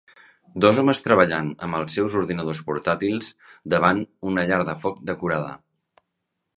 Dos 0.63 0.79
homes 0.83 1.01
treballant 1.07 1.51
amb 1.67 1.79
els 1.81 1.97
seus 1.99 2.17
ordinadors 2.23 2.63
portàtils 2.71 3.31
davant 3.77 4.05
una 4.33 4.49
llar 4.53 4.63
de 4.73 4.79
foc 4.87 5.07
decorada 5.15 5.55